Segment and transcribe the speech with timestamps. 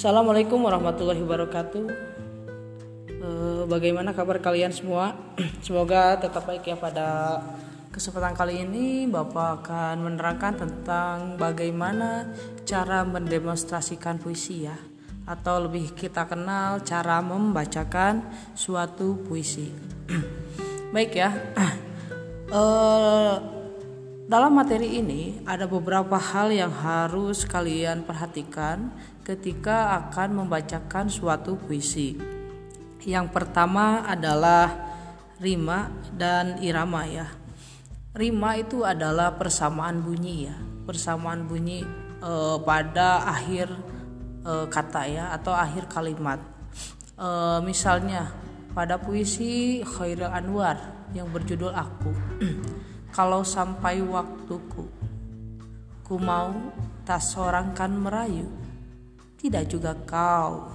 [0.00, 1.84] Assalamualaikum warahmatullahi wabarakatuh.
[3.04, 5.12] Eh, bagaimana kabar kalian semua?
[5.60, 7.36] Semoga tetap baik ya pada
[7.92, 12.32] kesempatan kali ini Bapak akan menerangkan tentang bagaimana
[12.64, 14.80] cara mendemonstrasikan puisi ya
[15.28, 18.24] atau lebih kita kenal cara membacakan
[18.56, 19.68] suatu puisi.
[20.96, 21.28] baik ya.
[22.50, 23.59] Eh,
[24.30, 28.94] dalam materi ini ada beberapa hal yang harus kalian perhatikan
[29.26, 32.14] ketika akan membacakan suatu puisi.
[33.02, 34.70] Yang pertama adalah
[35.42, 37.26] rima dan irama ya.
[38.14, 40.54] Rima itu adalah persamaan bunyi ya,
[40.86, 41.82] persamaan bunyi
[42.22, 43.66] e, pada akhir
[44.46, 46.38] e, kata ya atau akhir kalimat.
[47.18, 47.28] E,
[47.66, 48.30] misalnya
[48.78, 50.78] pada puisi Khairul Anwar
[51.18, 52.14] yang berjudul Aku.
[53.10, 54.86] Kalau sampai waktuku,
[56.06, 56.54] ku mau
[57.02, 58.46] tak seorang kan merayu,
[59.34, 60.70] tidak juga kau.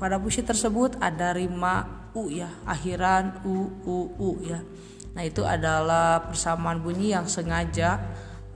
[0.00, 4.64] Pada puisi tersebut ada rima u ya, akhiran u u u ya.
[5.14, 8.00] Nah itu adalah persamaan bunyi yang sengaja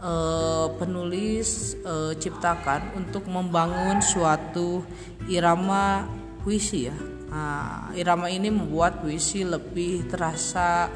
[0.01, 4.83] eh, penulis eh, ciptakan untuk membangun suatu
[5.29, 6.09] irama
[6.41, 6.97] puisi ya.
[7.29, 10.89] Nah, irama ini membuat puisi lebih terasa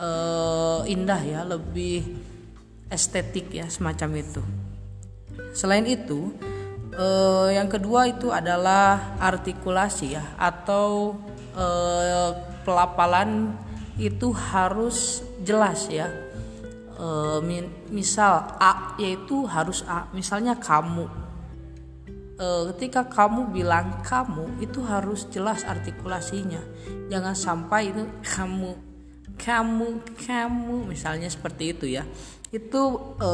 [0.00, 2.04] uh, indah ya, lebih
[2.88, 4.42] estetik ya semacam itu.
[5.52, 6.32] Selain itu,
[6.96, 11.18] uh, yang kedua itu adalah artikulasi ya atau
[11.56, 12.30] uh,
[12.62, 13.56] pelapalan
[13.96, 16.08] itu harus jelas ya.
[17.92, 21.04] Misal A yaitu harus A, misalnya kamu
[22.72, 26.60] ketika kamu bilang kamu itu harus jelas artikulasinya
[27.12, 28.85] jangan sampai itu kamu
[29.36, 32.04] kamu kamu misalnya seperti itu ya.
[32.50, 33.32] Itu e,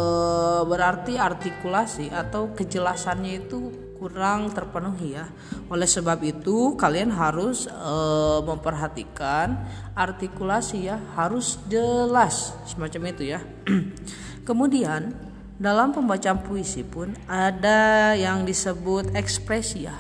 [0.66, 3.58] berarti artikulasi atau kejelasannya itu
[3.96, 5.30] kurang terpenuhi ya.
[5.70, 7.94] Oleh sebab itu kalian harus e,
[8.42, 9.62] memperhatikan
[9.94, 13.40] artikulasi ya harus jelas semacam itu ya.
[14.48, 15.14] Kemudian
[15.62, 19.94] dalam pembacaan puisi pun ada yang disebut ekspresi ya.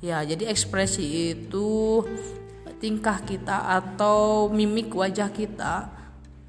[0.00, 2.00] Ya, jadi ekspresi itu
[2.84, 5.88] tingkah kita atau mimik wajah kita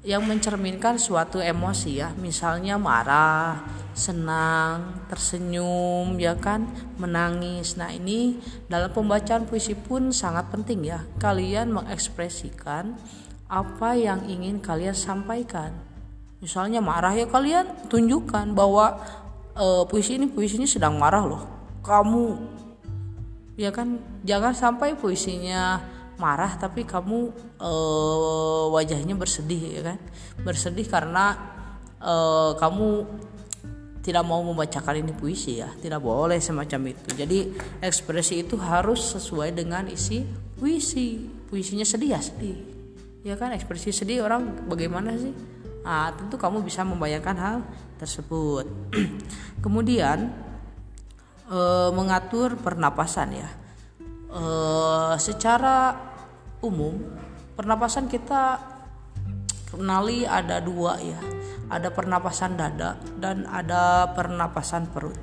[0.04, 3.64] yang mencerminkan suatu emosi ya, misalnya marah,
[3.96, 6.68] senang, tersenyum, ya kan,
[7.00, 7.80] menangis.
[7.80, 8.36] Nah, ini
[8.68, 11.08] dalam pembacaan puisi pun sangat penting ya.
[11.16, 13.00] Kalian mengekspresikan
[13.48, 15.72] apa yang ingin kalian sampaikan.
[16.44, 19.00] Misalnya marah ya kalian tunjukkan bahwa
[19.56, 21.42] e, puisi ini puisinya sedang marah loh.
[21.80, 22.26] Kamu
[23.56, 23.98] ya kan?
[24.22, 27.72] Jangan sampai puisinya marah tapi kamu e,
[28.72, 29.98] wajahnya bersedih ya kan?
[30.40, 31.36] Bersedih karena
[32.00, 32.14] e,
[32.56, 32.88] kamu
[34.06, 35.66] tidak mau membacakan ini puisi ya.
[35.66, 37.08] Tidak boleh semacam itu.
[37.18, 37.38] Jadi
[37.82, 40.22] ekspresi itu harus sesuai dengan isi
[40.56, 41.26] puisi.
[41.50, 42.56] Puisinya sedih ya sedih.
[43.26, 43.50] Ya kan?
[43.50, 45.34] Ekspresi sedih orang bagaimana sih?
[45.82, 47.56] Nah, tentu kamu bisa membayangkan hal
[47.98, 48.66] tersebut.
[49.64, 50.30] Kemudian
[51.50, 51.58] e,
[51.90, 53.50] mengatur pernapasan ya.
[54.36, 54.42] E,
[55.16, 55.96] secara
[56.60, 57.00] umum
[57.56, 58.60] pernapasan kita
[59.72, 61.20] kenali ada dua ya.
[61.66, 65.18] Ada pernapasan dada dan ada pernapasan perut.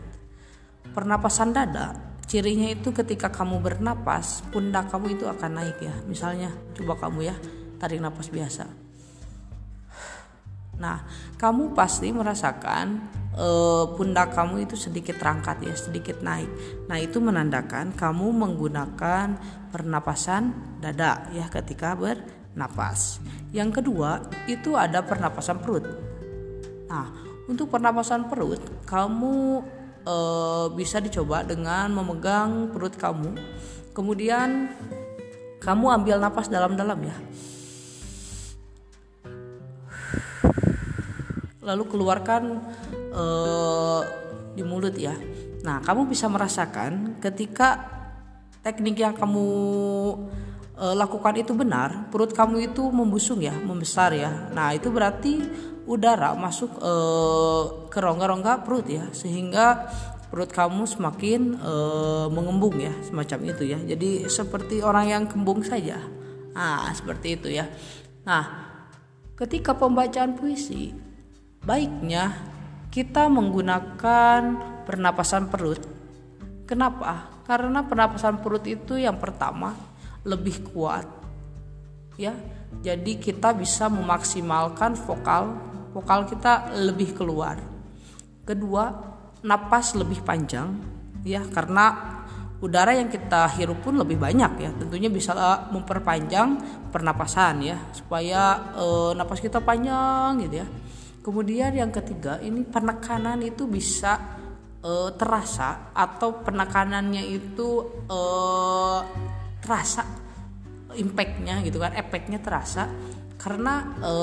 [0.91, 1.93] Pernapasan dada
[2.27, 5.93] cirinya itu ketika kamu bernapas pundak kamu itu akan naik ya.
[6.09, 7.35] Misalnya coba kamu ya
[7.79, 8.82] tarik napas biasa
[10.83, 10.99] Nah,
[11.39, 12.99] kamu pasti merasakan
[13.31, 13.47] e,
[13.95, 16.51] pundak kamu itu sedikit terangkat ya, sedikit naik.
[16.91, 19.39] Nah, itu menandakan kamu menggunakan
[19.71, 20.51] pernapasan
[20.83, 23.23] dada ya ketika bernapas.
[23.55, 25.87] Yang kedua, itu ada pernapasan perut.
[26.91, 27.07] Nah,
[27.47, 29.63] untuk pernapasan perut, kamu
[30.03, 30.15] e,
[30.75, 33.39] bisa dicoba dengan memegang perut kamu.
[33.95, 34.67] Kemudian
[35.63, 37.15] kamu ambil napas dalam-dalam ya
[41.63, 42.61] lalu keluarkan
[43.15, 44.01] uh,
[44.53, 45.15] di mulut ya.
[45.63, 47.79] Nah, kamu bisa merasakan ketika
[48.63, 49.47] teknik yang kamu
[50.75, 54.51] uh, lakukan itu benar, perut kamu itu membusung ya, membesar ya.
[54.51, 55.39] Nah, itu berarti
[55.87, 59.87] udara masuk uh, ke rongga-rongga perut ya, sehingga
[60.27, 63.79] perut kamu semakin uh, mengembung ya, semacam itu ya.
[63.79, 65.99] Jadi seperti orang yang kembung saja.
[66.53, 67.71] Nah, seperti itu ya.
[68.27, 68.45] Nah,
[69.39, 70.91] ketika pembacaan puisi
[71.63, 72.37] baiknya
[72.93, 74.41] kita menggunakan
[74.85, 75.81] pernapasan perut.
[76.69, 77.43] Kenapa?
[77.43, 79.75] Karena pernapasan perut itu yang pertama
[80.23, 81.07] lebih kuat.
[82.15, 82.35] Ya.
[82.83, 85.55] Jadi kita bisa memaksimalkan vokal
[85.93, 87.57] vokal kita lebih keluar.
[88.43, 88.91] Kedua,
[89.43, 90.73] napas lebih panjang
[91.23, 92.15] ya karena
[92.63, 95.35] udara yang kita hirup pun lebih banyak ya tentunya bisa
[95.67, 96.59] memperpanjang
[96.95, 98.85] pernapasan ya supaya e,
[99.19, 100.67] napas kita panjang gitu ya
[101.23, 104.19] kemudian yang ketiga ini penekanan itu bisa
[104.83, 108.19] e, terasa atau penekanannya itu e,
[109.63, 110.03] terasa
[110.93, 112.91] impactnya gitu kan efeknya terasa
[113.39, 114.13] karena e,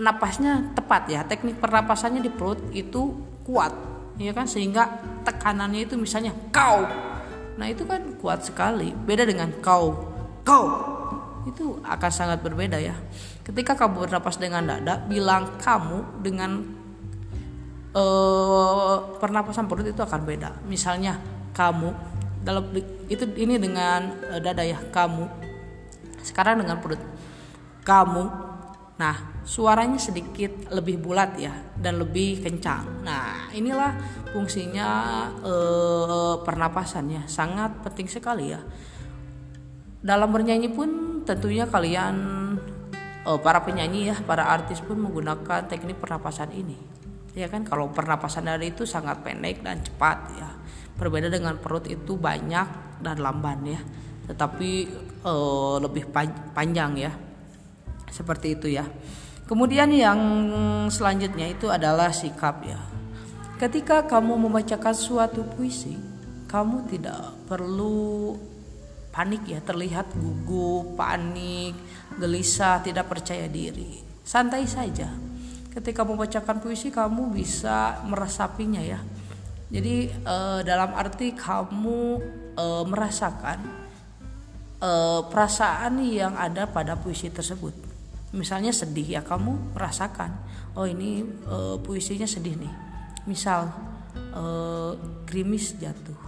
[0.00, 3.14] napasnya tepat ya teknik pernapasannya di perut itu
[3.44, 4.46] kuat ya kan?
[4.48, 4.88] Sehingga
[5.22, 6.86] tekanannya itu misalnya kau.
[7.54, 9.94] Nah itu kan kuat sekali beda dengan kau.
[10.42, 10.66] Kau!
[11.44, 12.96] Itu akan sangat berbeda ya
[13.44, 16.64] ketika kamu bernapas dengan dada bilang kamu dengan
[17.92, 21.20] uh, pernapasan perut itu akan beda misalnya
[21.52, 21.92] kamu
[22.44, 22.72] dalam
[23.08, 25.28] itu ini dengan uh, dada ya kamu
[26.24, 27.00] sekarang dengan perut
[27.84, 28.24] kamu
[28.96, 33.04] nah suaranya sedikit lebih bulat ya dan lebih kencang.
[33.04, 33.92] Nah, inilah
[34.32, 34.88] fungsinya
[35.44, 38.60] eh, pernapasan ya, sangat penting sekali ya.
[40.00, 42.43] Dalam bernyanyi pun tentunya kalian
[43.24, 46.76] eh, para penyanyi ya, para artis pun menggunakan teknik pernapasan ini.
[47.34, 50.48] Ya kan kalau pernapasan dari itu sangat pendek dan cepat ya.
[50.94, 53.80] Berbeda dengan perut itu banyak dan lamban ya.
[54.30, 54.70] Tetapi
[55.24, 56.08] eh, lebih
[56.54, 57.12] panjang ya.
[58.12, 58.86] Seperti itu ya.
[59.44, 60.20] Kemudian yang
[60.88, 62.80] selanjutnya itu adalah sikap ya.
[63.60, 66.00] Ketika kamu membacakan suatu puisi,
[66.48, 68.34] kamu tidak perlu
[69.14, 71.78] panik ya, terlihat gugup, panik,
[72.18, 74.02] gelisah, tidak percaya diri.
[74.26, 75.06] Santai saja.
[75.70, 78.98] Ketika membacakan puisi kamu bisa meresapinya ya.
[79.70, 82.00] Jadi eh, dalam arti kamu
[82.58, 83.58] eh, merasakan
[84.82, 87.94] eh, perasaan yang ada pada puisi tersebut
[88.34, 90.34] misalnya sedih ya kamu merasakan
[90.74, 92.74] oh ini e, puisinya sedih nih
[93.30, 93.70] misal
[94.18, 94.42] e,
[95.30, 96.18] gerimis jatuh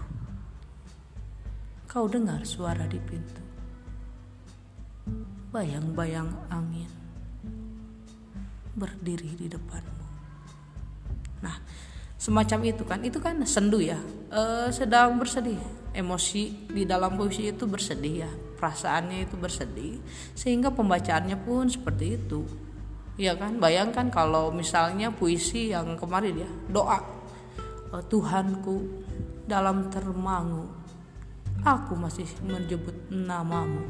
[1.96, 3.40] kau dengar suara di pintu.
[5.48, 6.92] Bayang-bayang angin
[8.76, 10.04] berdiri di depanmu.
[11.40, 11.56] Nah
[12.20, 13.00] semacam itu kan.
[13.00, 13.96] Itu kan sendu ya?
[14.28, 15.56] E, sedang bersedih.
[15.96, 18.30] Emosi di dalam puisi itu bersedih ya.
[18.60, 19.96] Perasaannya itu bersedih.
[20.36, 22.44] Sehingga pembacaannya pun seperti itu.
[23.16, 23.56] Ya kan?
[23.56, 27.00] Bayangkan kalau misalnya puisi yang kemarin ya doa
[27.96, 28.84] oh, Tuhanku
[29.48, 30.84] dalam termangu
[31.66, 33.82] aku masih menyebut namamu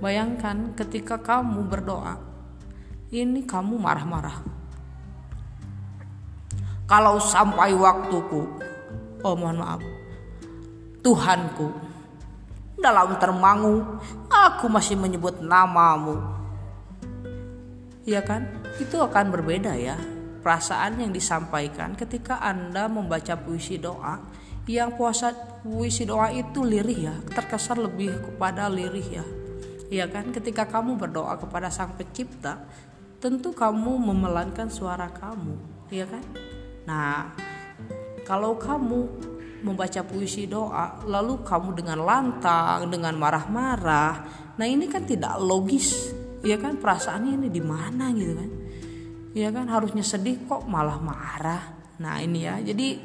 [0.00, 2.16] bayangkan ketika kamu berdoa
[3.12, 4.40] ini kamu marah-marah
[6.88, 8.48] kalau sampai waktuku
[9.20, 9.84] oh mohon maaf
[11.02, 11.92] Tuhanku
[12.82, 16.18] dalam termangu, aku masih menyebut namamu.
[18.02, 18.46] Ya kan?
[18.82, 19.94] Itu akan berbeda ya.
[20.42, 24.18] Perasaan yang disampaikan ketika Anda membaca puisi doa
[24.66, 29.26] yang puasa puisi doa itu lirih ya, terkesan lebih kepada lirih ya.
[29.92, 30.32] Ya kan?
[30.32, 32.64] Ketika kamu berdoa kepada Sang Pencipta,
[33.20, 35.58] tentu kamu memelankan suara kamu,
[35.92, 36.24] ya kan?
[36.88, 37.30] Nah,
[38.24, 39.30] kalau kamu
[39.62, 46.12] membaca puisi doa lalu kamu dengan lantang dengan marah-marah nah ini kan tidak logis.
[46.42, 46.74] Ya kan?
[46.74, 48.50] Perasaannya ini di mana gitu kan?
[49.30, 49.70] Ya kan?
[49.70, 51.70] Harusnya sedih kok malah marah.
[52.02, 52.58] Nah ini ya.
[52.58, 52.98] Jadi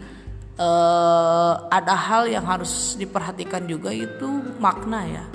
[0.58, 5.26] eh, ada hal yang harus diperhatikan juga itu makna ya.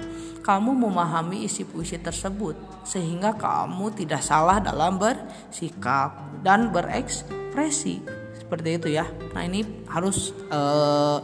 [0.43, 8.02] Kamu memahami isi puisi tersebut sehingga kamu tidak salah dalam bersikap dan berekspresi.
[8.35, 9.07] Seperti itu ya.
[9.38, 11.23] Nah ini harus uh,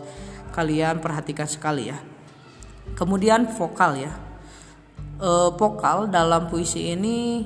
[0.55, 1.99] kalian perhatikan sekali ya.
[2.95, 4.14] Kemudian vokal ya.
[5.19, 7.43] Uh, vokal dalam puisi ini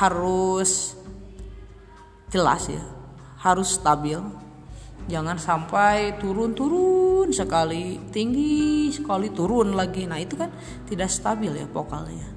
[0.00, 0.96] harus
[2.32, 2.80] jelas ya.
[3.36, 4.16] Harus stabil
[5.08, 10.52] jangan sampai turun-turun sekali tinggi sekali turun lagi nah itu kan
[10.84, 12.28] tidak stabil ya vokalnya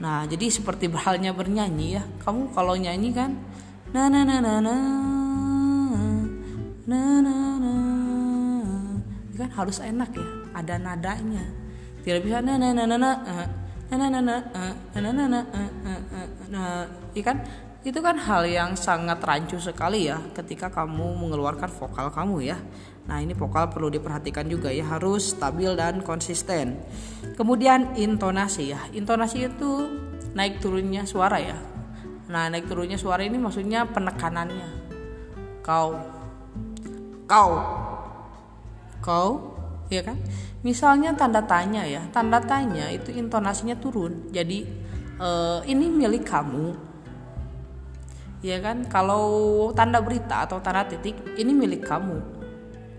[0.00, 3.36] nah jadi seperti halnya bernyanyi ya kamu kalau nyanyi kan
[3.92, 4.76] na na na na na
[6.88, 7.72] na na na
[9.36, 10.26] kan harus enak ya
[10.56, 11.44] ada nadanya
[12.02, 13.10] tidak bisa na na na na na
[13.92, 14.36] na na na na
[14.96, 15.40] na na na
[16.48, 17.36] nah ikan
[17.84, 22.56] itu kan hal yang sangat rancu sekali ya ketika kamu mengeluarkan vokal kamu ya.
[23.04, 26.80] Nah ini vokal perlu diperhatikan juga ya harus stabil dan konsisten.
[27.36, 29.84] Kemudian intonasi ya, intonasi itu
[30.32, 31.60] naik turunnya suara ya.
[32.32, 34.68] Nah naik turunnya suara ini maksudnya penekanannya.
[35.60, 36.00] Kau.
[37.28, 37.52] Kau.
[39.04, 39.28] Kau
[39.92, 40.16] ya kan?
[40.64, 42.00] Misalnya tanda tanya ya.
[42.08, 44.32] Tanda tanya itu intonasinya turun.
[44.32, 44.64] Jadi
[45.20, 46.93] uh, ini milik kamu
[48.44, 48.84] ya kan?
[48.92, 49.24] Kalau
[49.72, 52.20] tanda berita atau tanda titik ini milik kamu.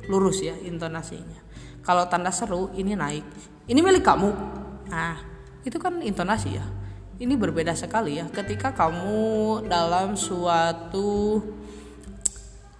[0.10, 1.46] Lurus ya intonasinya.
[1.86, 3.26] Kalau tanda seru ini naik.
[3.70, 4.30] Ini milik kamu.
[4.90, 5.22] Nah
[5.62, 6.66] itu kan intonasi ya.
[7.22, 8.26] Ini berbeda sekali ya.
[8.34, 11.42] Ketika kamu dalam suatu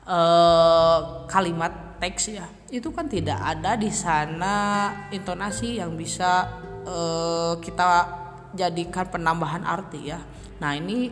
[0.10, 7.88] uh, kalimat teks ya itu kan tidak ada di sana intonasi yang bisa uh, kita
[8.56, 10.20] jadikan penambahan arti ya.
[10.60, 11.12] Nah ini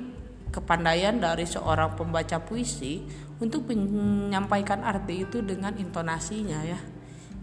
[0.53, 3.01] kepandaian dari seorang pembaca puisi
[3.41, 6.79] untuk menyampaikan arti itu dengan intonasinya ya.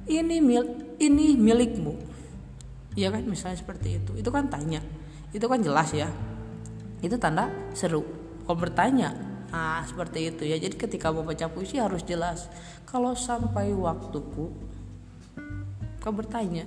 [0.07, 1.95] Ini mil ini milikmu.
[2.95, 3.26] Ya kan?
[3.26, 4.14] Misalnya seperti itu.
[4.14, 4.79] Itu kan tanya.
[5.35, 6.07] Itu kan jelas ya.
[7.02, 8.07] Itu tanda seru.
[8.47, 9.11] Kalau bertanya
[9.50, 10.57] nah seperti itu ya.
[10.62, 12.47] Jadi ketika membaca puisi harus jelas.
[12.87, 14.71] Kalau sampai waktuku
[16.00, 16.64] kau bertanya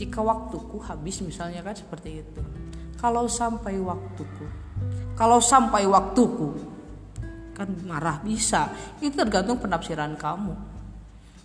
[0.00, 2.42] jika waktuku habis misalnya kan seperti itu.
[2.96, 4.65] Kalau sampai waktuku
[5.16, 6.76] kalau sampai waktuku
[7.56, 8.68] kan marah bisa.
[9.00, 10.52] Itu tergantung penafsiran kamu.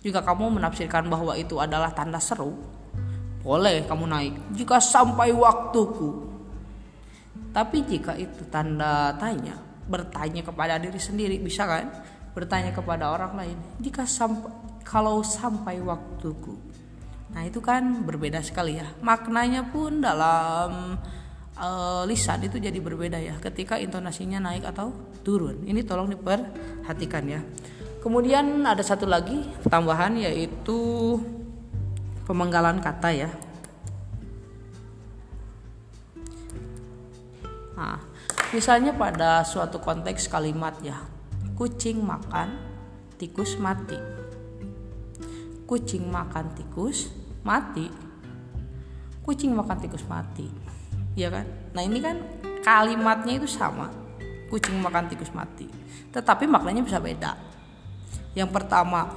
[0.04, 2.52] Jika kamu menafsirkan bahwa itu adalah tanda seru
[3.42, 4.34] boleh kamu naik.
[4.54, 6.30] Jika sampai waktuku.
[7.52, 11.90] Tapi jika itu tanda tanya bertanya kepada diri sendiri bisa kan?
[12.32, 13.58] Bertanya kepada orang lain.
[13.82, 14.52] Jika sampai
[14.86, 16.56] kalau sampai waktuku.
[17.32, 18.88] Nah itu kan berbeda sekali ya.
[19.04, 20.96] Maknanya pun dalam
[21.58, 24.94] uh, lisan itu jadi berbeda ya ketika intonasinya naik atau
[25.26, 25.66] turun.
[25.66, 27.40] Ini tolong diperhatikan ya.
[28.00, 31.18] Kemudian ada satu lagi tambahan yaitu
[32.26, 33.30] pemenggalan kata ya.
[37.78, 37.98] Nah,
[38.54, 40.98] misalnya pada suatu konteks kalimat ya,
[41.54, 42.58] kucing makan,
[43.18, 43.98] tikus mati.
[45.66, 47.14] Kucing makan tikus
[47.46, 47.86] mati.
[49.22, 50.61] Kucing makan tikus mati
[51.18, 51.46] ya kan?
[51.72, 52.20] Nah ini kan
[52.62, 53.90] kalimatnya itu sama.
[54.52, 55.64] Kucing makan tikus mati.
[56.12, 57.36] Tetapi maknanya bisa beda.
[58.36, 59.08] Yang pertama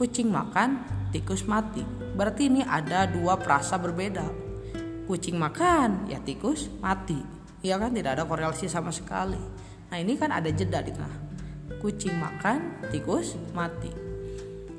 [0.00, 0.80] kucing makan
[1.12, 1.84] tikus mati.
[2.16, 4.24] Berarti ini ada dua perasa berbeda.
[5.04, 7.20] Kucing makan ya tikus mati.
[7.60, 7.92] Ya kan?
[7.92, 9.40] Tidak ada korelasi sama sekali.
[9.88, 11.16] Nah ini kan ada jeda di tengah.
[11.84, 13.92] Kucing makan tikus mati.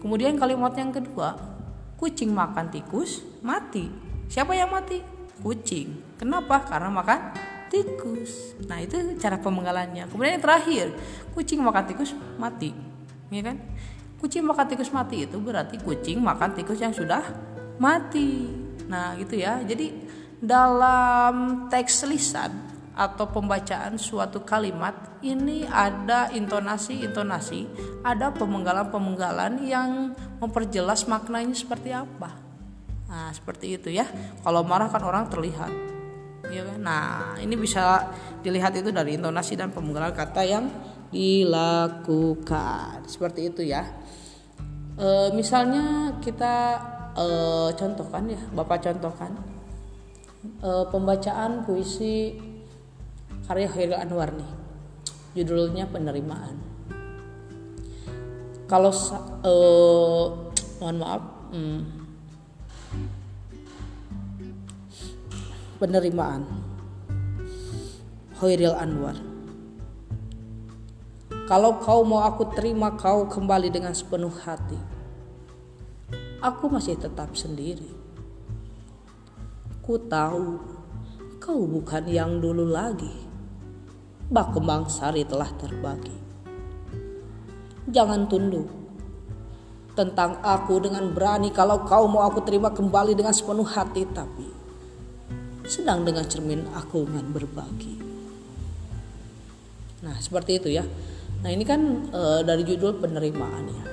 [0.02, 1.38] Kemudian kalimat yang kedua
[2.00, 3.92] kucing makan tikus mati.
[4.32, 6.67] Siapa yang mati kucing Kenapa?
[6.67, 7.31] Karena makan
[7.72, 8.60] tikus.
[8.67, 10.12] Nah, itu cara pemenggalannya.
[10.12, 10.91] Kemudian yang terakhir,
[11.31, 12.75] kucing makan tikus mati.
[13.31, 13.55] Ya kan?
[14.19, 17.24] Kucing makan tikus mati itu berarti kucing makan tikus yang sudah
[17.79, 18.51] mati.
[18.91, 19.63] Nah, gitu ya.
[19.63, 19.96] Jadi
[20.43, 22.51] dalam teks lisan
[23.00, 24.91] atau pembacaan suatu kalimat
[25.24, 27.63] ini ada intonasi-intonasi,
[28.03, 30.12] ada pemenggalan-pemenggalan yang
[30.43, 32.49] memperjelas maknanya seperti apa.
[33.10, 34.06] Nah, seperti itu ya.
[34.46, 35.89] Kalau marah kan orang terlihat
[36.50, 36.80] ya kan?
[36.82, 38.10] Nah, ini bisa
[38.42, 40.66] dilihat itu dari intonasi dan pemenggalan kata yang
[41.13, 43.06] dilakukan.
[43.06, 43.86] Seperti itu ya.
[45.00, 46.56] E, misalnya kita
[47.18, 47.25] e,
[47.78, 49.32] contohkan ya, Bapak contohkan
[50.62, 52.38] e, pembacaan puisi
[53.50, 54.51] karya Khairil Anwar nih.
[55.38, 56.58] Judulnya Penerimaan.
[58.70, 58.94] Kalau
[59.42, 59.54] e,
[60.78, 61.22] mohon maaf,
[61.54, 61.99] hmm,
[65.79, 66.43] penerimaan.
[68.43, 69.15] Hoiril Anwar.
[71.48, 74.77] Kalau kau mau aku terima kau kembali dengan sepenuh hati.
[76.43, 77.89] Aku masih tetap sendiri.
[79.81, 80.59] Ku tahu
[81.39, 83.25] kau bukan yang dulu lagi.
[84.29, 86.13] Bak kembang sari telah terbagi.
[87.89, 88.69] Jangan tunduk
[89.98, 91.50] tentang aku dengan berani.
[91.50, 94.05] Kalau kau mau aku terima kembali dengan sepenuh hati.
[94.05, 94.49] Tapi
[95.70, 97.96] sedang dengan cermin aku dengan berbagi.
[100.02, 100.82] Nah, seperti itu ya.
[101.46, 103.84] Nah, ini kan e, dari judul penerimaan ya.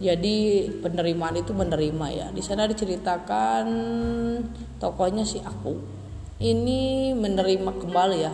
[0.00, 2.26] Jadi penerimaan itu menerima ya.
[2.32, 3.66] Di sana diceritakan
[4.80, 5.76] tokohnya si aku.
[6.40, 8.32] Ini menerima kembali ya.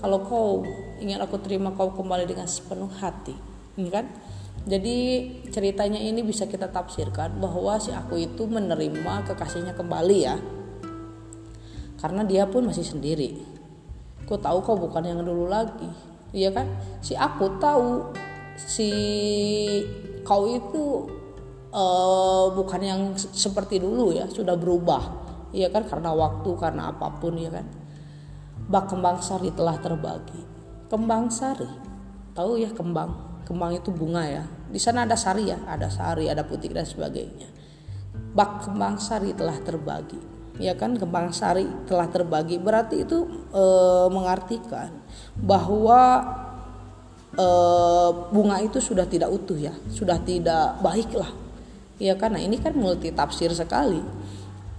[0.00, 0.64] Kalau kau
[0.96, 3.36] ingin aku terima kau kembali dengan sepenuh hati.
[3.76, 4.08] Ini kan?
[4.64, 4.96] Jadi
[5.52, 10.40] ceritanya ini bisa kita tafsirkan bahwa si aku itu menerima kekasihnya kembali ya
[11.96, 13.40] karena dia pun masih sendiri.
[14.28, 15.88] Ku tahu kau bukan yang dulu lagi?
[16.36, 16.68] Iya kan?
[17.00, 18.12] Si aku tahu
[18.58, 18.90] si
[20.26, 21.08] kau itu
[21.72, 25.24] uh, bukan yang seperti dulu ya sudah berubah.
[25.56, 25.88] Iya kan?
[25.88, 27.64] Karena waktu karena apa pun ya kan?
[28.66, 30.42] Bak kembang sari telah terbagi.
[30.92, 31.70] Kembang sari.
[32.36, 33.40] Tahu ya kembang?
[33.46, 34.44] Kembang itu bunga ya.
[34.68, 35.56] Di sana ada sari ya?
[35.64, 37.48] Ada sari ada putih dan sebagainya.
[38.36, 42.56] Bak kembang sari telah terbagi ya kan kembang sari telah terbagi.
[42.60, 43.64] Berarti itu e,
[44.12, 44.92] mengartikan
[45.36, 46.24] bahwa
[47.36, 47.46] e,
[48.32, 51.46] bunga itu sudah tidak utuh ya sudah tidak baik lah.
[51.96, 54.00] Ya karena ini kan multi tafsir sekali.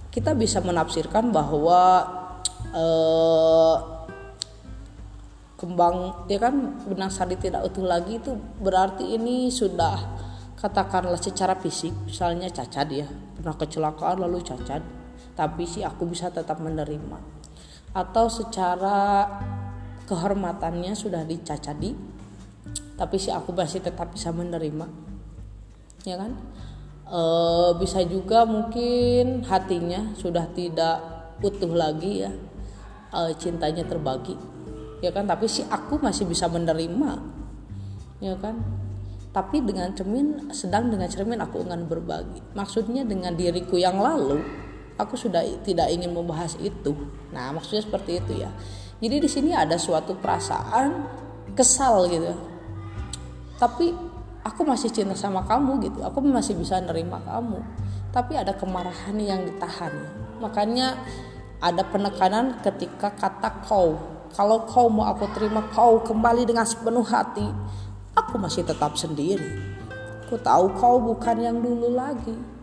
[0.08, 2.06] Kita bisa menafsirkan bahwa
[2.74, 3.76] eh,
[5.58, 9.98] kembang ya kan benang sari tidak utuh lagi itu berarti ini sudah
[10.58, 13.06] katakanlah secara fisik misalnya cacat ya.
[13.38, 14.97] Pernah kecelakaan lalu cacat
[15.38, 17.22] tapi sih aku bisa tetap menerima.
[17.94, 19.30] Atau secara
[20.10, 21.94] kehormatannya sudah dicacadi
[22.98, 24.90] tapi sih aku masih tetap bisa menerima.
[26.02, 26.34] Ya kan?
[27.06, 27.20] E,
[27.78, 30.98] bisa juga mungkin hatinya sudah tidak
[31.38, 32.34] utuh lagi ya.
[33.14, 34.34] E, cintanya terbagi.
[34.98, 35.30] Ya kan?
[35.30, 37.22] Tapi si aku masih bisa menerima.
[38.18, 38.66] Ya kan?
[39.30, 42.42] Tapi dengan cermin sedang dengan cermin aku ingin berbagi.
[42.58, 44.42] Maksudnya dengan diriku yang lalu
[44.98, 46.92] aku sudah tidak ingin membahas itu.
[47.30, 48.50] Nah maksudnya seperti itu ya.
[48.98, 51.06] Jadi di sini ada suatu perasaan
[51.54, 52.34] kesal gitu.
[53.58, 53.94] Tapi
[54.42, 56.02] aku masih cinta sama kamu gitu.
[56.02, 57.62] Aku masih bisa nerima kamu.
[58.10, 59.94] Tapi ada kemarahan yang ditahan.
[60.42, 60.98] Makanya
[61.62, 63.98] ada penekanan ketika kata kau.
[64.34, 67.46] Kalau kau mau aku terima kau kembali dengan sepenuh hati,
[68.18, 69.78] aku masih tetap sendiri.
[70.26, 72.57] Ku tahu kau bukan yang dulu lagi.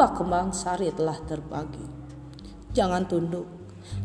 [0.00, 1.84] Bak kembang sari telah terbagi.
[2.72, 3.44] Jangan tunduk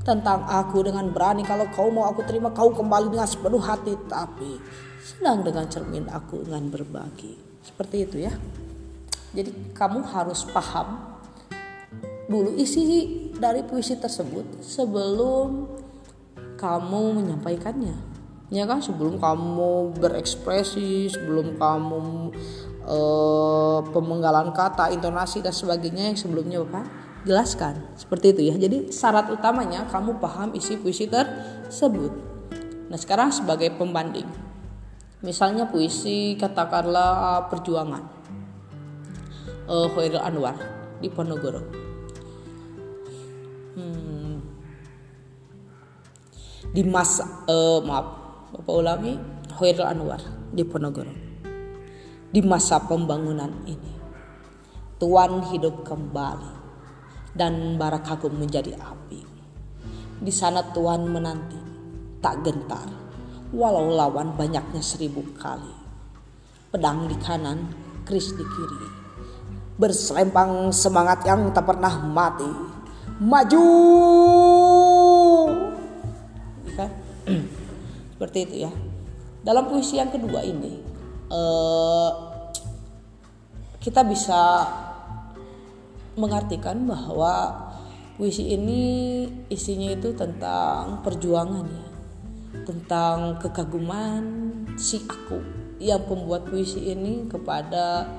[0.03, 1.47] tentang aku dengan berani.
[1.47, 3.95] Kalau kau mau aku terima kau kembali dengan sepenuh hati.
[4.03, 4.59] Tapi
[4.99, 7.39] senang dengan cermin aku dengan berbagi.
[7.63, 8.35] Seperti itu ya.
[9.31, 11.15] Jadi kamu harus paham
[12.27, 15.79] dulu isi dari puisi tersebut sebelum
[16.59, 17.95] kamu menyampaikannya.
[18.51, 18.83] Ya kan?
[18.83, 22.35] Sebelum kamu berekspresi sebelum kamu
[22.85, 26.85] uh, pemenggalan kata intonasi dan sebagainya yang sebelumnya bapak
[27.25, 27.81] jelaskan.
[27.97, 28.55] Seperti itu ya.
[28.55, 32.13] Jadi syarat utamanya kamu paham isi puisi tersebut.
[32.87, 34.29] Nah sekarang sebagai pembanding.
[35.25, 38.13] Misalnya puisi katakanlah perjuangan.
[39.65, 40.53] Uh, Khairul Anwar
[41.01, 41.57] di Ponorogo
[43.75, 44.35] hmm,
[46.69, 48.07] di masa uh, maaf
[48.55, 49.13] Bapak ulangi
[49.57, 50.21] Khairul Anwar
[50.53, 51.24] di Ponorogo
[52.31, 53.93] di masa pembangunan ini.
[54.95, 56.53] Tuhan hidup kembali
[57.35, 59.21] dan bara kagum menjadi api.
[60.23, 61.59] Di sana Tuhan menanti
[62.23, 62.87] tak gentar
[63.51, 65.75] walau lawan banyaknya seribu kali.
[66.71, 67.71] Pedang di kanan
[68.07, 69.05] kris di kiri
[69.75, 72.47] berselempang semangat yang tak pernah mati.
[73.19, 73.67] Maju!
[78.15, 78.71] Seperti itu ya.
[79.43, 80.94] Dalam puisi yang kedua ini
[81.29, 82.11] uh,
[83.79, 84.65] kita bisa
[86.17, 87.53] mengartikan bahwa
[88.17, 88.81] puisi ini
[89.51, 91.87] isinya itu tentang perjuangan ya.
[92.65, 94.23] Tentang kekaguman
[94.79, 95.37] si aku
[95.77, 98.09] yang pembuat puisi ini kepada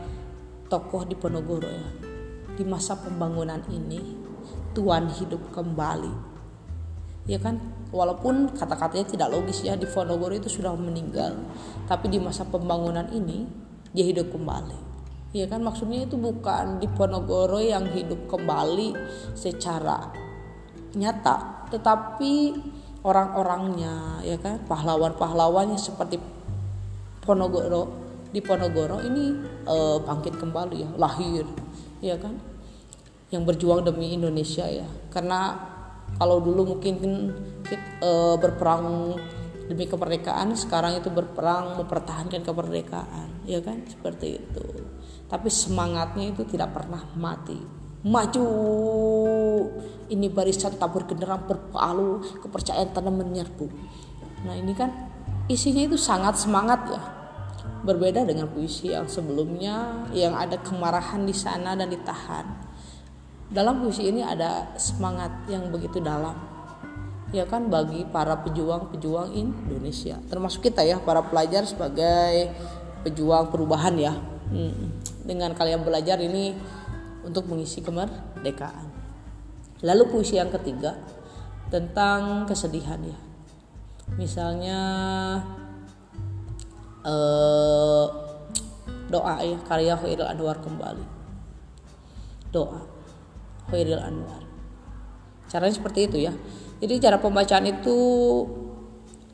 [0.71, 1.89] tokoh di Ponorogo ya.
[2.57, 4.01] Di masa pembangunan ini
[4.77, 6.36] Tuhan hidup kembali
[7.27, 7.59] ya kan?
[7.91, 11.39] Walaupun kata-katanya tidak logis ya di Ponorogo itu sudah meninggal.
[11.87, 13.47] Tapi di masa pembangunan ini
[13.95, 14.79] dia hidup kembali.
[15.35, 15.63] Ya kan?
[15.63, 18.95] Maksudnya itu bukan di Ponorogo yang hidup kembali
[19.39, 20.11] secara
[20.97, 22.55] nyata tetapi
[23.03, 24.63] orang-orangnya ya kan?
[24.67, 26.19] Pahlawan-pahlawannya seperti
[27.23, 27.91] Ponorogo
[28.31, 29.35] di Ponorogo ini
[29.67, 31.47] eh, bangkit kembali ya lahir.
[32.03, 32.39] Ya kan?
[33.31, 34.87] Yang berjuang demi Indonesia ya.
[35.11, 35.75] Karena
[36.17, 36.97] kalau dulu mungkin
[38.01, 39.17] e, berperang
[39.67, 43.85] demi kemerdekaan sekarang itu berperang mempertahankan kemerdekaan ya kan?
[43.85, 44.67] Seperti itu.
[45.27, 47.59] Tapi semangatnya itu tidak pernah mati.
[48.07, 48.49] Maju!
[50.07, 53.67] Ini barisan tabur genderang berpalu kepercayaan tanam menyerbu.
[54.47, 54.95] Nah ini kan
[55.51, 57.03] isinya itu sangat semangat ya.
[57.83, 62.66] Berbeda dengan puisi yang sebelumnya yang ada kemarahan di sana dan ditahan
[63.47, 66.35] dalam puisi ini ada semangat yang begitu dalam.
[67.35, 70.19] Ya kan bagi para pejuang-pejuang Indonesia.
[70.31, 72.55] Termasuk kita ya para pelajar sebagai
[73.07, 74.15] pejuang perubahan ya.
[74.47, 75.03] Hmm.
[75.27, 76.55] dengan kalian belajar ini
[77.27, 78.87] untuk mengisi kemerdekaan.
[79.83, 80.95] Lalu puisi yang ketiga
[81.67, 83.19] tentang kesedihan ya.
[84.15, 84.81] Misalnya
[87.03, 88.07] eh,
[89.11, 91.03] doa ya karya Khairul Anwar kembali.
[92.55, 92.96] Doa
[93.71, 94.43] Khairil Anwar.
[95.47, 96.33] Caranya seperti itu ya.
[96.83, 97.97] Jadi cara pembacaan itu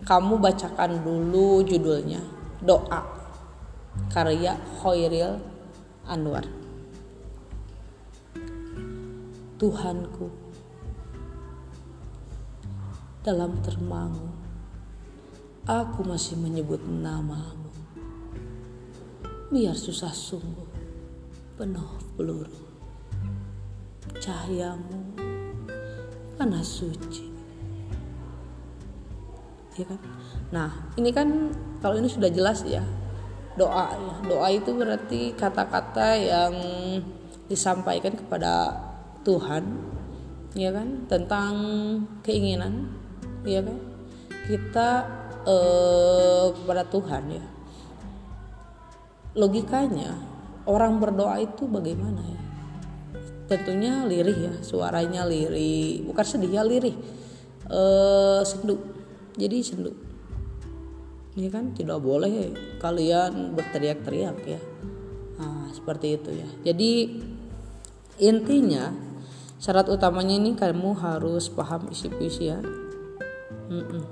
[0.03, 2.23] kamu bacakan dulu judulnya
[2.62, 3.03] doa
[4.11, 5.38] karya Khairil
[6.07, 6.47] Anwar.
[9.59, 10.27] Tuhanku
[13.23, 14.35] dalam termangu
[15.62, 17.71] aku masih menyebut namamu
[19.55, 20.66] biar susah sungguh
[21.55, 21.87] penuh
[22.18, 22.72] peluru
[24.20, 25.03] cahayamu
[26.37, 27.31] panas suci.
[29.79, 30.01] Ya kan?
[30.53, 32.85] Nah ini kan kalau ini sudah jelas ya
[33.57, 34.14] doa ya.
[34.27, 36.55] Doa itu berarti kata-kata yang
[37.46, 38.75] disampaikan kepada
[39.25, 39.64] Tuhan
[40.59, 41.09] ya kan?
[41.09, 41.53] Tentang
[42.27, 42.90] keinginan
[43.46, 43.79] ya kan?
[44.51, 44.88] Kita
[45.46, 47.46] eh, kepada Tuhan ya.
[49.33, 50.12] Logikanya
[50.68, 52.52] orang berdoa itu bagaimana ya
[53.53, 56.01] tentunya lirih ya suaranya lirih.
[56.09, 56.97] Bukan sedih ya lirih.
[57.69, 58.81] Eh, sendu.
[59.37, 59.93] Jadi sendu.
[61.37, 61.77] Ini kan?
[61.77, 64.61] Tidak boleh kalian berteriak-teriak ya.
[65.37, 66.49] Nah, seperti itu ya.
[66.73, 67.21] Jadi
[68.21, 68.93] intinya
[69.61, 72.61] syarat utamanya ini kamu harus paham isi puisi ya.
[73.73, 74.05] -mm.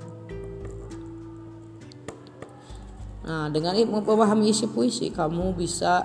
[3.21, 6.01] nah dengan memahami isi puisi kamu bisa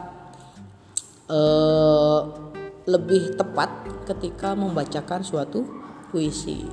[1.32, 2.45] uh,
[2.86, 3.68] lebih tepat
[4.06, 5.66] ketika membacakan suatu
[6.14, 6.64] puisi.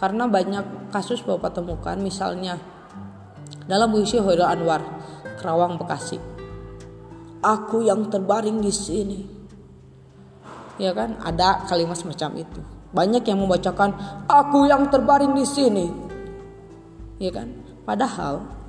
[0.00, 2.56] Karena banyak kasus bapak temukan misalnya
[3.68, 4.80] dalam puisi Hoirul Anwar
[5.36, 6.16] Kerawang Bekasi.
[7.44, 9.20] Aku yang terbaring di sini.
[10.80, 11.20] Ya kan?
[11.20, 12.60] Ada kalimat semacam itu.
[12.90, 13.92] Banyak yang membacakan
[14.24, 15.86] aku yang terbaring di sini.
[17.20, 17.52] Ya kan?
[17.84, 18.59] Padahal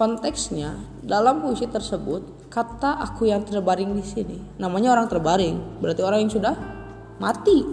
[0.00, 6.24] konteksnya dalam puisi tersebut kata aku yang terbaring di sini namanya orang terbaring berarti orang
[6.24, 6.54] yang sudah
[7.20, 7.68] mati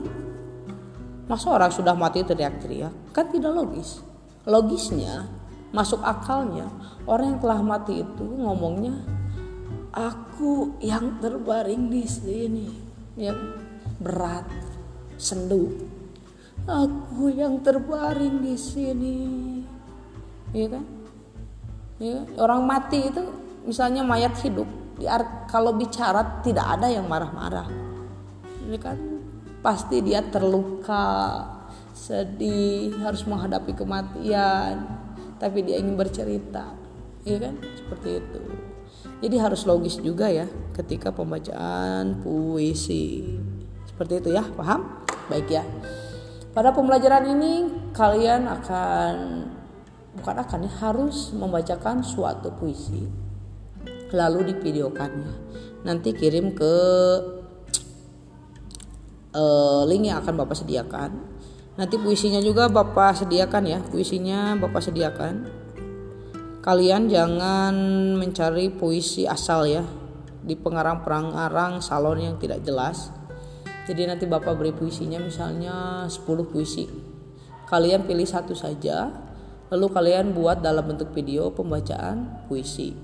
[1.32, 4.04] masa orang sudah mati teriak-teriak kan tidak logis
[4.44, 5.24] logisnya
[5.72, 6.68] masuk akalnya
[7.08, 8.92] orang yang telah mati itu ngomongnya
[9.96, 12.68] aku yang terbaring di sini
[13.16, 13.32] ya
[13.98, 14.46] berat,
[15.18, 15.74] sendu.
[16.68, 19.18] Aku yang terbaring di sini.
[20.54, 20.86] Iya kan?
[21.98, 23.24] Ya, orang mati itu
[23.66, 24.70] misalnya mayat hidup,
[25.50, 27.66] kalau bicara tidak ada yang marah-marah.
[28.70, 28.98] Ini kan
[29.66, 31.42] pasti dia terluka,
[31.98, 34.86] sedih, harus menghadapi kematian,
[35.42, 36.78] tapi dia ingin bercerita.
[37.26, 37.54] Iya kan?
[37.66, 38.42] Seperti itu.
[39.18, 40.46] Jadi harus logis juga ya
[40.78, 43.26] ketika pembacaan puisi.
[43.90, 45.02] Seperti itu ya, paham?
[45.34, 45.66] Baik ya.
[46.54, 47.66] Pada pembelajaran ini
[47.98, 49.14] kalian akan
[50.18, 53.06] bukan akan ya, harus membacakan suatu puisi
[54.12, 55.32] lalu divideokannya.
[55.86, 56.76] Nanti kirim ke
[59.38, 61.12] uh, link yang akan Bapak sediakan.
[61.78, 65.34] Nanti puisinya juga Bapak sediakan ya, puisinya Bapak sediakan.
[66.66, 67.76] Kalian jangan
[68.20, 69.86] mencari puisi asal ya
[70.44, 73.16] di pengarang-pengarang salon yang tidak jelas
[73.88, 76.92] jadi nanti Bapak beri puisinya misalnya 10 puisi.
[77.72, 79.08] Kalian pilih satu saja,
[79.72, 82.96] lalu kalian buat dalam bentuk video pembacaan puisi.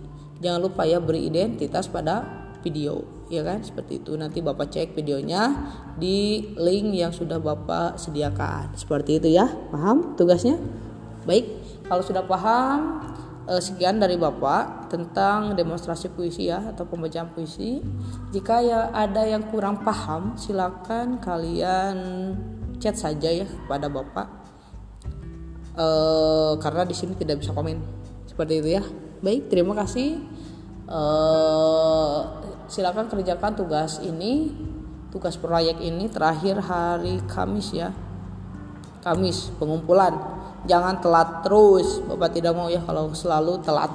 [0.43, 3.63] Jangan lupa ya beri identitas pada video, ya kan?
[3.63, 4.15] Seperti itu.
[4.15, 5.51] Nanti Bapak cek videonya
[5.99, 8.75] di link yang sudah Bapak sediakan.
[8.75, 9.51] Seperti itu ya.
[9.71, 10.59] Paham tugasnya?
[11.23, 11.47] Baik,
[11.87, 12.99] kalau sudah paham,
[13.47, 17.79] uh, sekian dari Bapak tentang demonstrasi puisi ya atau pembacaan puisi.
[18.31, 21.95] Jika ya ada yang kurang paham, silakan kalian
[22.79, 24.42] chat saja ya kepada Bapak.
[25.73, 27.81] Uh, karena di sini tidak bisa komen.
[28.29, 28.83] Seperti itu ya.
[29.25, 30.21] Baik, terima kasih.
[30.85, 32.27] Uh,
[32.69, 34.53] silakan kerjakan tugas ini,
[35.09, 37.89] tugas proyek ini terakhir hari Kamis ya.
[39.03, 43.91] Kamis pengumpulan jangan telat terus bapak tidak mau ya kalau selalu telat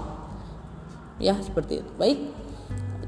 [1.16, 2.18] ya seperti itu baik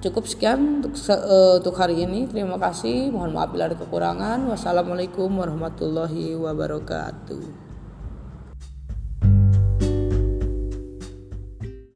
[0.01, 5.29] cukup sekian untuk, uh, untuk hari ini terima kasih mohon maaf bila ada kekurangan wassalamualaikum
[5.29, 7.70] warahmatullahi wabarakatuh